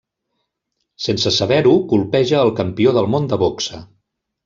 Sense 1.09 1.33
saber-ho, 1.35 1.75
colpeja 1.93 2.43
el 2.47 2.53
campió 2.63 2.95
del 2.99 3.15
món 3.15 3.33
de 3.35 3.41
boxa. 3.47 3.85